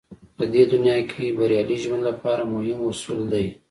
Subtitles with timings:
[0.37, 3.45] په دې دنيا کې بريالي ژوند لپاره مهم اصول دی.